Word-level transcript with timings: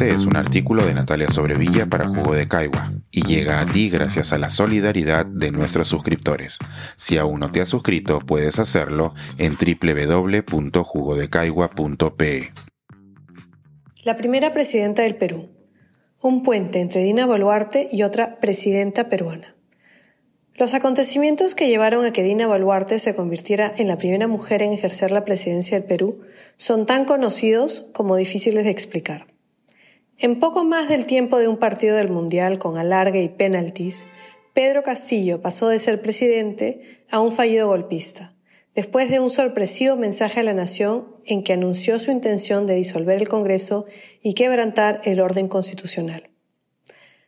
Este 0.00 0.14
es 0.14 0.24
un 0.24 0.34
artículo 0.34 0.86
de 0.86 0.94
Natalia 0.94 1.28
Sobrevilla 1.28 1.84
para 1.84 2.08
Jugo 2.08 2.32
de 2.32 2.48
Caigua 2.48 2.90
y 3.10 3.22
llega 3.22 3.60
a 3.60 3.66
ti 3.66 3.90
gracias 3.90 4.32
a 4.32 4.38
la 4.38 4.48
solidaridad 4.48 5.26
de 5.26 5.50
nuestros 5.50 5.88
suscriptores. 5.88 6.56
Si 6.96 7.18
aún 7.18 7.40
no 7.40 7.52
te 7.52 7.60
has 7.60 7.68
suscrito, 7.68 8.18
puedes 8.20 8.58
hacerlo 8.58 9.12
en 9.36 9.58
www.jugodecaigua.pe. 9.58 12.50
La 14.02 14.16
primera 14.16 14.54
presidenta 14.54 15.02
del 15.02 15.16
Perú. 15.16 15.50
Un 16.22 16.44
puente 16.44 16.80
entre 16.80 17.04
Dina 17.04 17.26
Boluarte 17.26 17.90
y 17.92 18.02
otra 18.02 18.40
presidenta 18.40 19.10
peruana. 19.10 19.54
Los 20.54 20.72
acontecimientos 20.72 21.54
que 21.54 21.68
llevaron 21.68 22.06
a 22.06 22.12
que 22.14 22.22
Dina 22.22 22.46
Boluarte 22.46 22.98
se 23.00 23.14
convirtiera 23.14 23.70
en 23.76 23.86
la 23.86 23.98
primera 23.98 24.28
mujer 24.28 24.62
en 24.62 24.72
ejercer 24.72 25.10
la 25.10 25.26
presidencia 25.26 25.78
del 25.78 25.86
Perú 25.86 26.22
son 26.56 26.86
tan 26.86 27.04
conocidos 27.04 27.90
como 27.92 28.16
difíciles 28.16 28.64
de 28.64 28.70
explicar. 28.70 29.29
En 30.22 30.38
poco 30.38 30.64
más 30.64 30.86
del 30.90 31.06
tiempo 31.06 31.38
de 31.38 31.48
un 31.48 31.56
partido 31.56 31.96
del 31.96 32.10
Mundial 32.10 32.58
con 32.58 32.76
alargue 32.76 33.22
y 33.22 33.30
penaltis, 33.30 34.06
Pedro 34.52 34.82
Castillo 34.82 35.40
pasó 35.40 35.68
de 35.68 35.78
ser 35.78 36.02
presidente 36.02 36.82
a 37.10 37.20
un 37.20 37.32
fallido 37.32 37.68
golpista, 37.68 38.34
después 38.74 39.08
de 39.08 39.18
un 39.18 39.30
sorpresivo 39.30 39.96
mensaje 39.96 40.40
a 40.40 40.42
la 40.42 40.52
nación 40.52 41.06
en 41.24 41.42
que 41.42 41.54
anunció 41.54 41.98
su 41.98 42.10
intención 42.10 42.66
de 42.66 42.74
disolver 42.74 43.16
el 43.16 43.30
Congreso 43.30 43.86
y 44.22 44.34
quebrantar 44.34 45.00
el 45.04 45.22
orden 45.22 45.48
constitucional. 45.48 46.28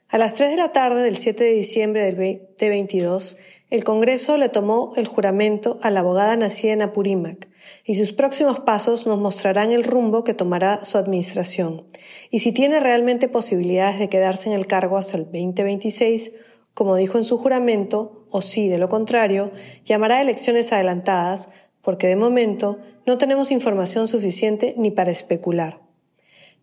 A 0.09 0.19
las 0.19 0.35
3 0.35 0.51
de 0.51 0.57
la 0.59 0.73
tarde 0.73 1.01
del 1.03 1.17
7 1.17 1.45
de 1.45 1.53
diciembre 1.55 2.05
del 2.05 2.17
2022, 2.17 3.39
el 3.73 3.85
Congreso 3.85 4.37
le 4.37 4.51
tomó 4.51 4.93
el 4.97 5.09
juramento 5.09 5.79
a 5.81 5.91
la 5.91 6.01
abogada 6.01 6.37
nacida 6.37 6.75
en 6.75 6.83
Apurímac, 6.83 7.49
y 7.87 7.95
sus 7.95 8.13
próximos 8.13 8.61
pasos 8.61 9.07
nos 9.07 9.19
mostrarán 9.19 9.73
el 9.73 9.83
rumbo 9.83 10.25
que 10.25 10.35
tomará 10.35 10.85
su 10.85 10.99
administración, 10.99 11.87
y 12.31 12.41
si 12.41 12.53
tiene 12.53 12.81
realmente 12.81 13.29
posibilidades 13.29 13.99
de 13.99 14.11
quedarse 14.11 14.51
en 14.51 14.57
el 14.57 14.67
cargo 14.67 14.99
hasta 14.99 15.17
el 15.17 15.25
2026, 15.25 16.35
como 16.75 16.97
dijo 16.97 17.17
en 17.17 17.25
su 17.25 17.39
juramento, 17.39 18.27
o 18.31 18.43
si, 18.43 18.69
de 18.69 18.77
lo 18.77 18.91
contrario, 18.91 19.53
llamará 19.87 20.21
elecciones 20.21 20.71
adelantadas, 20.75 21.49
porque 21.81 22.09
de 22.09 22.17
momento 22.17 22.79
no 23.07 23.17
tenemos 23.17 23.51
información 23.51 24.07
suficiente 24.07 24.75
ni 24.77 24.91
para 24.91 25.13
especular. 25.13 25.81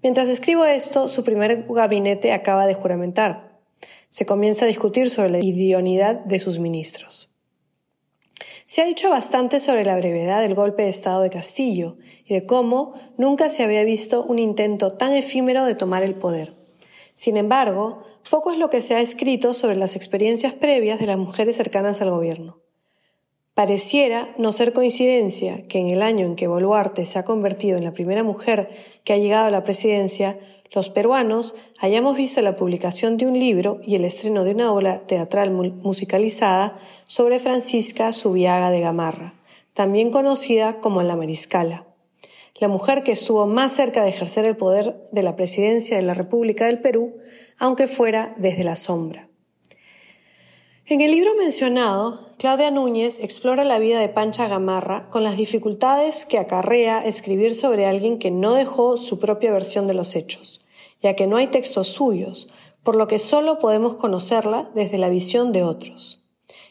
Mientras 0.03 0.29
escribo 0.29 0.63
esto, 0.63 1.07
su 1.07 1.23
primer 1.23 1.63
gabinete 1.63 2.33
acaba 2.33 2.67
de 2.67 2.75
juramentar. 2.75 3.48
Se 4.19 4.25
comienza 4.25 4.65
a 4.65 4.67
discutir 4.67 5.09
sobre 5.09 5.29
la 5.29 5.39
idoneidad 5.39 6.17
de 6.17 6.39
sus 6.39 6.59
ministros. 6.59 7.29
Se 8.65 8.81
ha 8.81 8.85
dicho 8.85 9.09
bastante 9.09 9.61
sobre 9.61 9.85
la 9.85 9.95
brevedad 9.95 10.41
del 10.41 10.55
golpe 10.55 10.83
de 10.83 10.89
Estado 10.89 11.21
de 11.21 11.29
Castillo 11.29 11.95
y 12.25 12.33
de 12.33 12.45
cómo 12.45 12.95
nunca 13.15 13.49
se 13.49 13.63
había 13.63 13.85
visto 13.85 14.21
un 14.25 14.37
intento 14.37 14.91
tan 14.91 15.13
efímero 15.13 15.63
de 15.63 15.73
tomar 15.73 16.03
el 16.03 16.15
poder. 16.15 16.53
Sin 17.13 17.37
embargo, 17.37 18.03
poco 18.29 18.51
es 18.51 18.57
lo 18.57 18.69
que 18.69 18.81
se 18.81 18.93
ha 18.93 18.99
escrito 18.99 19.53
sobre 19.53 19.77
las 19.77 19.95
experiencias 19.95 20.51
previas 20.51 20.99
de 20.99 21.05
las 21.05 21.17
mujeres 21.17 21.55
cercanas 21.55 22.01
al 22.01 22.11
gobierno. 22.11 22.59
Pareciera 23.53 24.35
no 24.37 24.51
ser 24.51 24.73
coincidencia 24.73 25.65
que 25.67 25.79
en 25.79 25.87
el 25.87 26.01
año 26.01 26.25
en 26.25 26.35
que 26.35 26.47
Boluarte 26.47 27.05
se 27.05 27.19
ha 27.19 27.23
convertido 27.23 27.77
en 27.77 27.85
la 27.85 27.93
primera 27.93 28.23
mujer 28.23 28.69
que 29.05 29.13
ha 29.13 29.17
llegado 29.17 29.45
a 29.45 29.49
la 29.49 29.63
presidencia, 29.63 30.37
los 30.71 30.89
peruanos 30.89 31.55
hayamos 31.79 32.15
visto 32.15 32.41
la 32.41 32.55
publicación 32.55 33.17
de 33.17 33.25
un 33.25 33.39
libro 33.39 33.79
y 33.83 33.95
el 33.95 34.05
estreno 34.05 34.43
de 34.43 34.51
una 34.51 34.71
obra 34.71 35.07
teatral 35.07 35.51
musicalizada 35.51 36.77
sobre 37.07 37.39
Francisca 37.39 38.13
Subiaga 38.13 38.69
de 38.69 38.81
Gamarra, 38.81 39.33
también 39.73 40.11
conocida 40.11 40.79
como 40.79 41.01
la 41.01 41.15
Mariscala, 41.15 41.87
la 42.59 42.67
mujer 42.67 43.03
que 43.03 43.13
estuvo 43.13 43.47
más 43.47 43.71
cerca 43.71 44.03
de 44.03 44.09
ejercer 44.09 44.45
el 44.45 44.57
poder 44.57 45.01
de 45.11 45.23
la 45.23 45.35
presidencia 45.35 45.97
de 45.97 46.03
la 46.03 46.13
República 46.13 46.65
del 46.65 46.81
Perú, 46.81 47.15
aunque 47.57 47.87
fuera 47.87 48.35
desde 48.37 48.63
la 48.63 48.75
sombra. 48.75 49.28
En 50.91 51.01
el 51.01 51.11
libro 51.11 51.35
mencionado, 51.35 52.17
Claudia 52.39 52.71
Núñez 52.71 53.19
explora 53.19 53.63
la 53.63 53.77
vida 53.77 53.99
de 53.99 54.09
Pancha 54.09 54.47
Gamarra 54.47 55.07
con 55.11 55.23
las 55.23 55.37
dificultades 55.37 56.25
que 56.25 56.39
acarrea 56.39 57.05
escribir 57.05 57.53
sobre 57.53 57.85
alguien 57.85 58.17
que 58.17 58.31
no 58.31 58.55
dejó 58.55 58.97
su 58.97 59.19
propia 59.19 59.53
versión 59.53 59.85
de 59.85 59.93
los 59.93 60.15
hechos, 60.15 60.61
ya 60.99 61.15
que 61.15 61.27
no 61.27 61.37
hay 61.37 61.49
textos 61.49 61.89
suyos, 61.89 62.49
por 62.81 62.95
lo 62.95 63.07
que 63.07 63.19
solo 63.19 63.59
podemos 63.59 63.97
conocerla 63.97 64.71
desde 64.73 64.97
la 64.97 65.09
visión 65.09 65.51
de 65.51 65.61
otros. 65.61 66.25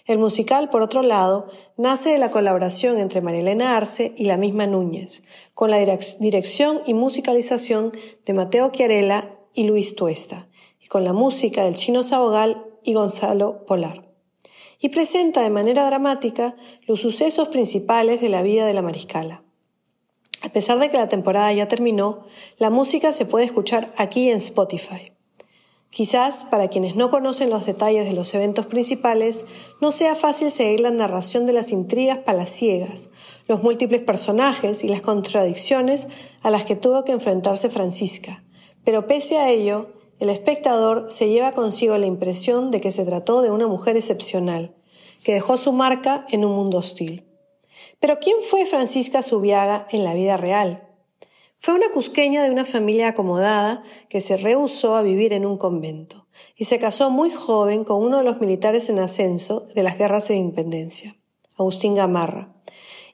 El 0.04 0.18
musical, 0.18 0.68
por 0.68 0.82
otro 0.82 1.02
lado, 1.02 1.46
nace 1.76 2.10
de 2.10 2.18
la 2.18 2.32
colaboración 2.32 2.98
entre 2.98 3.20
Marilena 3.20 3.76
Arce 3.76 4.14
y 4.16 4.24
la 4.24 4.36
misma 4.36 4.66
Núñez, 4.66 5.22
con 5.54 5.70
la 5.70 5.78
dirección 5.78 6.80
y 6.86 6.92
musicalización 6.92 7.92
de 8.26 8.32
Mateo 8.32 8.72
Chiarella 8.72 9.38
y 9.54 9.62
Luis 9.62 9.94
Tuesta, 9.94 10.48
y 10.82 10.88
con 10.88 11.04
la 11.04 11.12
música 11.12 11.62
del 11.62 11.76
chino 11.76 12.02
Sabogal 12.02 12.64
y 12.82 12.94
Gonzalo 12.94 13.64
Polar 13.64 14.07
y 14.80 14.90
presenta 14.90 15.42
de 15.42 15.50
manera 15.50 15.86
dramática 15.86 16.56
los 16.86 17.00
sucesos 17.00 17.48
principales 17.48 18.20
de 18.20 18.28
la 18.28 18.42
vida 18.42 18.66
de 18.66 18.74
la 18.74 18.82
mariscala. 18.82 19.42
A 20.42 20.50
pesar 20.50 20.78
de 20.78 20.88
que 20.88 20.98
la 20.98 21.08
temporada 21.08 21.52
ya 21.52 21.66
terminó, 21.66 22.24
la 22.58 22.70
música 22.70 23.12
se 23.12 23.26
puede 23.26 23.44
escuchar 23.44 23.92
aquí 23.96 24.30
en 24.30 24.36
Spotify. 24.36 25.12
Quizás, 25.90 26.44
para 26.44 26.68
quienes 26.68 26.96
no 26.96 27.08
conocen 27.08 27.50
los 27.50 27.64
detalles 27.64 28.04
de 28.04 28.12
los 28.12 28.34
eventos 28.34 28.66
principales, 28.66 29.46
no 29.80 29.90
sea 29.90 30.14
fácil 30.14 30.50
seguir 30.50 30.80
la 30.80 30.90
narración 30.90 31.46
de 31.46 31.54
las 31.54 31.72
intrigas 31.72 32.18
palaciegas, 32.18 33.08
los 33.48 33.62
múltiples 33.62 34.02
personajes 34.02 34.84
y 34.84 34.88
las 34.88 35.00
contradicciones 35.00 36.08
a 36.42 36.50
las 36.50 36.64
que 36.64 36.76
tuvo 36.76 37.04
que 37.04 37.12
enfrentarse 37.12 37.70
Francisca, 37.70 38.44
pero 38.84 39.06
pese 39.06 39.38
a 39.38 39.50
ello, 39.50 39.88
el 40.20 40.30
espectador 40.30 41.10
se 41.10 41.28
lleva 41.28 41.52
consigo 41.52 41.96
la 41.96 42.06
impresión 42.06 42.72
de 42.72 42.80
que 42.80 42.90
se 42.90 43.04
trató 43.04 43.40
de 43.40 43.52
una 43.52 43.68
mujer 43.68 43.96
excepcional, 43.96 44.74
que 45.22 45.32
dejó 45.32 45.56
su 45.56 45.72
marca 45.72 46.26
en 46.30 46.44
un 46.44 46.54
mundo 46.54 46.78
hostil. 46.78 47.24
Pero 48.00 48.18
¿quién 48.18 48.36
fue 48.42 48.66
Francisca 48.66 49.22
Subiaga 49.22 49.86
en 49.90 50.02
la 50.02 50.14
vida 50.14 50.36
real? 50.36 50.88
Fue 51.56 51.74
una 51.74 51.90
cusqueña 51.90 52.42
de 52.42 52.50
una 52.50 52.64
familia 52.64 53.08
acomodada 53.08 53.82
que 54.08 54.20
se 54.20 54.36
rehusó 54.36 54.96
a 54.96 55.02
vivir 55.02 55.32
en 55.32 55.46
un 55.46 55.56
convento 55.56 56.26
y 56.56 56.64
se 56.64 56.78
casó 56.78 57.10
muy 57.10 57.30
joven 57.30 57.84
con 57.84 58.02
uno 58.02 58.18
de 58.18 58.24
los 58.24 58.40
militares 58.40 58.88
en 58.90 58.98
ascenso 58.98 59.66
de 59.74 59.82
las 59.82 59.98
guerras 59.98 60.28
de 60.28 60.36
independencia, 60.36 61.16
Agustín 61.56 61.94
Gamarra. 61.94 62.54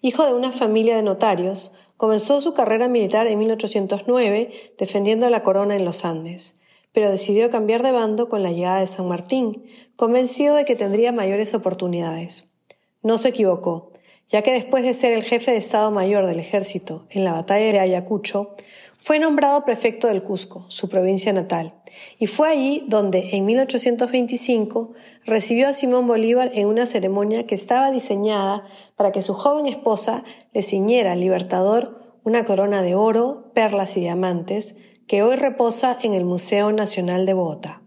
Hijo 0.01 0.27
de 0.27 0.35
una 0.35 0.53
familia 0.53 0.97
de 0.97 1.03
notarios, 1.03 1.73
comenzó 1.97 2.41
su 2.41 2.53
carrera 2.55 2.89
militar 2.89 3.27
en 3.27 3.39
1809 3.39 4.53
defendiendo 4.79 5.29
la 5.31 5.43
corona 5.43 5.77
en 5.77 5.85
los 5.85 6.05
Andes 6.05 6.61
pero 6.94 7.10
decidió 7.10 7.50
cambiar 7.50 7.82
de 7.82 7.93
bando 7.93 8.31
con 8.31 8.43
la 8.43 8.53
llegada 8.53 8.81
de 8.81 8.87
San 8.87 9.09
Martín, 9.09 9.65
convencido 9.97 10.55
de 10.55 10.65
que 10.65 10.77
tendría 10.77 11.12
mayores 11.12 11.53
oportunidades. 11.53 12.55
No 13.03 13.19
se 13.19 13.31
equivocó, 13.31 13.91
ya 14.28 14.43
que 14.43 14.53
después 14.53 14.84
de 14.84 14.94
ser 14.94 15.12
el 15.12 15.25
jefe 15.25 15.50
de 15.50 15.59
Estado 15.59 15.91
Mayor 15.91 16.27
del 16.27 16.38
Ejército 16.38 17.05
en 17.10 17.25
la 17.25 17.32
batalla 17.32 17.72
de 17.72 17.81
Ayacucho, 17.81 18.55
fue 18.97 19.19
nombrado 19.19 19.65
prefecto 19.65 20.06
del 20.06 20.22
Cusco, 20.22 20.65
su 20.69 20.88
provincia 20.88 21.32
natal, 21.32 21.75
y 22.19 22.28
fue 22.28 22.49
allí 22.49 22.84
donde, 22.87 23.37
en 23.37 23.44
1825, 23.44 24.93
recibió 25.26 25.69
a 25.69 25.72
Simón 25.72 26.06
Bolívar 26.06 26.50
en 26.55 26.69
una 26.69 26.87
ceremonia 26.87 27.44
que 27.44 27.56
estaba 27.56 27.91
diseñada 27.91 28.65
para 28.97 29.12
que 29.12 29.21
su 29.21 29.34
joven 29.34 29.66
esposa 29.66 30.25
le 30.53 30.62
ciñera 30.62 31.12
al 31.12 31.21
libertador 31.21 32.00
una 32.22 32.44
corona 32.44 32.82
de 32.82 32.94
oro, 32.94 33.50
perlas 33.53 33.97
y 33.97 34.00
diamantes, 34.00 34.78
que 35.07 35.23
hoy 35.23 35.37
reposa 35.37 35.99
en 36.03 36.15
el 36.15 36.25
Museo 36.25 36.73
Nacional 36.73 37.27
de 37.27 37.35
Bogotá. 37.35 37.83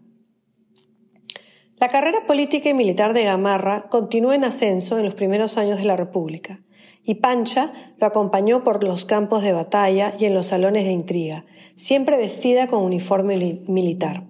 La 1.80 1.88
carrera 1.88 2.26
política 2.26 2.68
y 2.68 2.74
militar 2.74 3.12
de 3.12 3.24
Gamarra 3.24 3.88
continuó 3.88 4.32
en 4.32 4.44
ascenso 4.44 4.98
en 4.98 5.04
los 5.04 5.14
primeros 5.14 5.58
años 5.58 5.78
de 5.78 5.84
la 5.84 5.96
República, 5.96 6.60
y 7.04 7.14
Pancha 7.16 7.72
lo 7.98 8.06
acompañó 8.06 8.64
por 8.64 8.84
los 8.84 9.04
campos 9.04 9.42
de 9.42 9.52
batalla 9.52 10.12
y 10.18 10.24
en 10.24 10.34
los 10.34 10.48
salones 10.48 10.84
de 10.84 10.92
intriga, 10.92 11.44
siempre 11.76 12.16
vestida 12.16 12.66
con 12.66 12.82
uniforme 12.82 13.62
militar. 13.68 14.24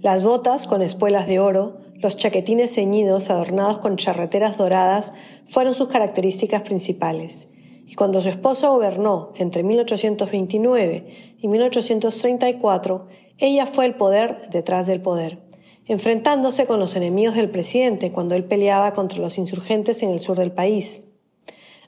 Las 0.00 0.22
botas 0.22 0.66
con 0.66 0.82
espuelas 0.82 1.26
de 1.26 1.38
oro, 1.38 1.78
los 1.94 2.16
chaquetines 2.16 2.74
ceñidos 2.74 3.30
adornados 3.30 3.78
con 3.78 3.96
charreteras 3.96 4.56
doradas 4.56 5.12
fueron 5.46 5.74
sus 5.74 5.88
características 5.88 6.62
principales, 6.62 7.52
y 7.90 7.96
cuando 7.96 8.22
su 8.22 8.28
esposo 8.28 8.70
gobernó 8.70 9.32
entre 9.34 9.64
1829 9.64 11.34
y 11.40 11.48
1834, 11.48 13.08
ella 13.38 13.66
fue 13.66 13.84
el 13.86 13.96
poder 13.96 14.48
detrás 14.50 14.86
del 14.86 15.00
poder, 15.00 15.40
enfrentándose 15.86 16.66
con 16.66 16.78
los 16.78 16.94
enemigos 16.94 17.34
del 17.34 17.50
presidente 17.50 18.12
cuando 18.12 18.36
él 18.36 18.44
peleaba 18.44 18.92
contra 18.92 19.18
los 19.18 19.38
insurgentes 19.38 20.04
en 20.04 20.10
el 20.10 20.20
sur 20.20 20.38
del 20.38 20.52
país. 20.52 21.08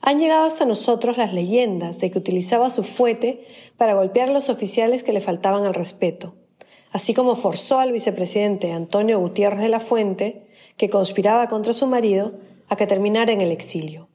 Han 0.01 0.19
llegado 0.19 0.45
hasta 0.45 0.65
nosotros 0.65 1.19
las 1.19 1.33
leyendas 1.33 2.01
de 2.01 2.11
que 2.11 2.19
utilizaba 2.19 2.69
su 2.71 2.83
fuete 2.83 3.47
para 3.77 3.95
golpear 3.95 4.29
a 4.29 4.33
los 4.33 4.51
oficiales 4.51 5.05
que 5.05 5.13
le 5.13 5.21
faltaban 5.21 5.65
al 5.67 5.75
respeto, 5.75 6.35
así 6.91 7.15
como 7.15 7.37
forzó 7.37 7.79
al 7.79 7.93
vicepresidente 7.93 8.73
Antonio 8.73 9.21
Gutiérrez 9.21 9.61
de 9.61 9.69
la 9.69 9.79
Fuente, 9.79 10.49
que 10.77 10.91
conspiraba 10.91 11.47
contra 11.47 11.73
su 11.73 11.87
marido, 11.87 12.33
a 12.69 12.75
que 12.75 12.89
terminara 12.89 13.33
en 13.33 13.41
el 13.41 13.53
exilio. 13.53 14.09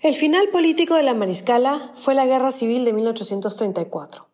El 0.00 0.12
final 0.14 0.50
político 0.50 0.94
de 0.94 1.02
la 1.02 1.14
Mariscala 1.14 1.90
fue 1.94 2.14
la 2.14 2.26
Guerra 2.26 2.50
Civil 2.50 2.84
de 2.84 2.92
1834. 2.92 4.28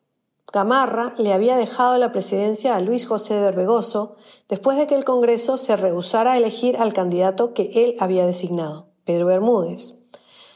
Gamarra 0.52 1.14
le 1.18 1.32
había 1.32 1.56
dejado 1.56 1.96
la 1.98 2.10
presidencia 2.10 2.74
a 2.74 2.80
Luis 2.80 3.06
José 3.06 3.34
de 3.34 3.46
Orbegoso 3.46 4.16
después 4.48 4.76
de 4.76 4.88
que 4.88 4.96
el 4.96 5.04
Congreso 5.04 5.56
se 5.56 5.76
rehusara 5.76 6.32
a 6.32 6.36
elegir 6.36 6.76
al 6.78 6.92
candidato 6.92 7.54
que 7.54 7.70
él 7.84 7.94
había 8.00 8.26
designado, 8.26 8.88
Pedro 9.04 9.26
Bermúdez. 9.26 10.00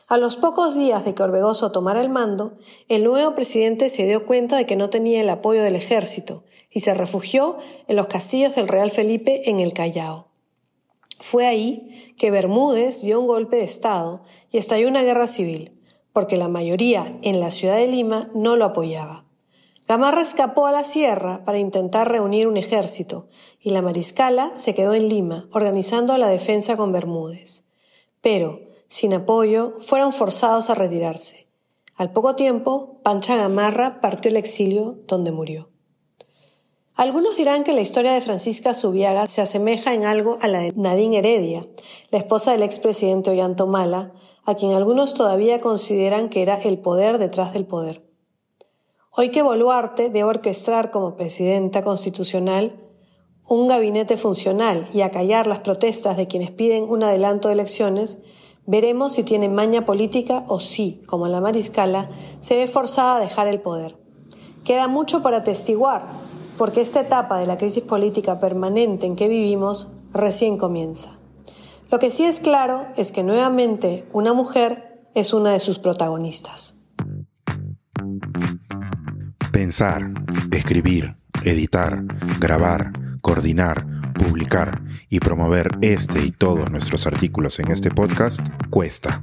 A 0.09 0.17
los 0.17 0.37
pocos 0.37 0.75
días 0.75 1.05
de 1.05 1.15
que 1.15 1.23
Orbegoso 1.23 1.71
tomara 1.71 2.01
el 2.01 2.09
mando, 2.09 2.59
el 2.89 3.05
nuevo 3.05 3.33
presidente 3.37 3.89
se 3.89 4.07
dio 4.07 4.27
cuenta 4.27 4.57
de 4.57 4.67
que 4.67 4.75
no 4.75 4.91
tenía 4.91 5.21
el 5.21 5.31
apoyo 5.31 5.63
del 5.63 5.77
ejército 5.77 6.43
y 6.69 6.81
se 6.81 6.95
refugió 6.95 7.59
en 7.87 7.95
los 7.95 8.09
castillos 8.09 8.57
del 8.57 8.67
Real 8.67 8.91
Felipe 8.91 9.49
en 9.49 9.61
el 9.61 9.73
Callao. 9.73 10.27
Fue 11.19 11.47
ahí 11.47 12.15
que 12.19 12.31
Bermúdez 12.31 13.03
dio 13.03 13.21
un 13.21 13.27
golpe 13.27 13.57
de 13.57 13.65
Estado 13.65 14.23
y 14.51 14.59
estalló 14.59 14.89
una 14.89 15.03
guerra 15.03 15.27
civil, 15.27 15.81
porque 16.13 16.37
la 16.37 16.49
mayoría 16.49 17.19
en 17.23 17.41
la 17.41 17.51
ciudad 17.51 17.77
de 17.77 17.87
Lima 17.87 18.31
no 18.35 18.57
lo 18.57 18.67
apoyaba. 18.67 19.25
Gamarra 19.89 20.21
escapó 20.21 20.67
a 20.67 20.73
la 20.73 20.83
sierra 20.83 21.45
para 21.45 21.59
intentar 21.59 22.11
reunir 22.11 22.49
un 22.49 22.57
ejército 22.57 23.29
y 23.61 23.71
la 23.71 23.83
mariscala 23.83 24.51
se 24.57 24.75
quedó 24.75 24.95
en 24.95 25.09
Lima 25.09 25.47
organizando 25.53 26.17
la 26.19 26.29
defensa 26.29 26.77
con 26.77 26.91
Bermúdez. 26.91 27.65
Pero, 28.21 28.61
sin 28.89 29.15
apoyo, 29.15 29.75
fueron 29.79 30.13
forzados 30.13 30.71
a 30.71 30.75
retirarse. 30.75 31.47
Al 31.95 32.13
poco 32.13 32.35
tiempo, 32.35 33.01
Pancha 33.05 33.37
Gamarra 33.37 34.01
partió 34.01 34.31
al 34.31 34.37
exilio 34.37 34.99
donde 35.07 35.31
murió. 35.31 35.71
Algunos 36.97 37.37
dirán 37.37 37.63
que 37.63 37.75
la 37.75 37.83
historia 37.83 38.15
de 38.15 38.23
Francisca 38.23 38.73
Subiaga 38.73 39.29
se 39.29 39.43
asemeja 39.43 39.93
en 39.93 40.07
algo 40.07 40.39
a 40.41 40.49
la 40.49 40.61
de 40.61 40.73
Nadine 40.77 41.19
Heredia, 41.19 41.69
la 42.11 42.17
esposa 42.17 42.53
del 42.53 42.63
expresidente 42.63 43.29
Ollanta 43.29 43.67
Mala, 43.67 44.15
a 44.47 44.55
quien 44.55 44.73
algunos 44.73 45.13
todavía 45.13 45.61
consideran 45.61 46.31
que 46.31 46.41
era 46.41 46.55
el 46.55 46.79
poder 46.79 47.19
detrás 47.19 47.53
del 47.53 47.67
poder. 47.67 48.03
Hoy 49.11 49.31
que 49.31 49.43
Boluarte 49.43 50.09
debe 50.09 50.25
orquestar 50.25 50.91
como 50.91 51.17
presidenta 51.17 51.85
constitucional 51.85 52.83
un 53.47 53.69
gabinete 53.69 54.17
funcional 54.17 54.89
y 54.95 55.03
acallar 55.03 55.47
las 55.47 55.59
protestas 55.59 56.17
de 56.17 56.27
quienes 56.29 56.51
piden 56.51 56.85
un 56.85 57.03
adelanto 57.03 57.49
de 57.49 57.55
elecciones, 57.55 58.21
veremos 58.65 59.13
si 59.13 59.23
tiene 59.23 59.51
maña 59.51 59.85
política 59.85 60.45
o 60.49 60.61
si, 60.61 61.03
como 61.07 61.29
la 61.29 61.43
mariscala, 61.43 62.09
se 62.41 62.57
ve 62.57 62.67
forzada 62.67 63.17
a 63.17 63.21
dejar 63.21 63.49
el 63.49 63.61
poder. 63.61 63.99
Queda 64.65 64.89
mucho 64.89 65.23
para 65.23 65.39
atestiguar, 65.39 66.07
porque 66.57 66.81
esta 66.81 67.01
etapa 67.01 67.39
de 67.39 67.47
la 67.47 67.59
crisis 67.59 67.83
política 67.83 68.41
permanente 68.41 69.07
en 69.07 69.17
que 69.17 69.29
vivimos 69.29 69.89
recién 70.13 70.59
comienza. 70.59 71.13
Lo 71.91 71.99
que 71.99 72.11
sí 72.11 72.25
es 72.25 72.41
claro 72.41 72.87
es 72.97 73.13
que 73.13 73.23
nuevamente 73.23 74.07
una 74.13 74.33
mujer 74.33 75.09
es 75.15 75.33
una 75.33 75.53
de 75.53 75.61
sus 75.61 75.79
protagonistas. 75.79 76.89
Pensar, 79.53 80.11
escribir, 80.51 81.17
editar, 81.45 82.05
grabar, 82.41 82.93
coordinar, 83.21 83.87
publicar 84.13 84.83
y 85.09 85.21
promover 85.21 85.79
este 85.81 86.25
y 86.25 86.33
todos 86.33 86.71
nuestros 86.71 87.07
artículos 87.07 87.59
en 87.61 87.71
este 87.71 87.91
podcast 87.91 88.41
cuesta 88.71 89.23